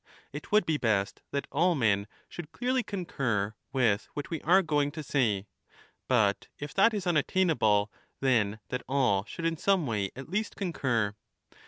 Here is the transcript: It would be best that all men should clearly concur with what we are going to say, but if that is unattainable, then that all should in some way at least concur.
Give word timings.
It 0.33 0.51
would 0.51 0.65
be 0.65 0.77
best 0.77 1.21
that 1.29 1.45
all 1.51 1.75
men 1.75 2.07
should 2.27 2.51
clearly 2.51 2.81
concur 2.81 3.53
with 3.71 4.07
what 4.15 4.31
we 4.31 4.41
are 4.41 4.63
going 4.63 4.89
to 4.93 5.03
say, 5.03 5.45
but 6.07 6.47
if 6.57 6.73
that 6.73 6.91
is 6.91 7.05
unattainable, 7.05 7.91
then 8.19 8.59
that 8.69 8.81
all 8.87 9.25
should 9.25 9.45
in 9.45 9.57
some 9.57 9.85
way 9.85 10.09
at 10.15 10.27
least 10.27 10.55
concur. 10.55 11.13